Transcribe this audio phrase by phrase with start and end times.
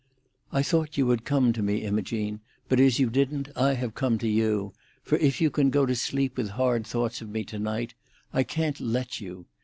[0.51, 4.17] "I thought you would come to me, Imogene; but as you didn't, I have come
[4.17, 7.59] to you, for if you can go to sleep with hard thoughts of me to
[7.59, 7.93] night,
[8.33, 9.45] I can't let you.